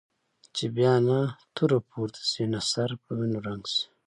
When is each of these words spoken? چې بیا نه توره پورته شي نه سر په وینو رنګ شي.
چې 0.55 0.65
بیا 0.77 0.93
نه 1.07 1.19
توره 1.55 1.79
پورته 1.89 2.21
شي 2.31 2.43
نه 2.53 2.59
سر 2.71 2.89
په 3.03 3.09
وینو 3.17 3.39
رنګ 3.47 3.63
شي. 3.73 3.83